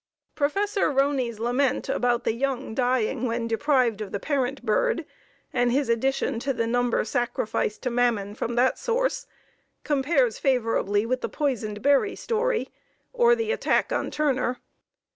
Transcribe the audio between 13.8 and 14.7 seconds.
on Turner.